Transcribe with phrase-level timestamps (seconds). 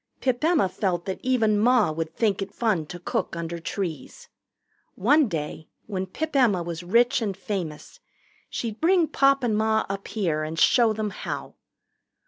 [0.19, 4.29] Pip Emma felt that even Ma would think it fun to cook under trees.
[4.95, 7.99] One day when Pip Emma was rich and famous,
[8.49, 11.53] she'd bring Pop and Ma up here and show them how.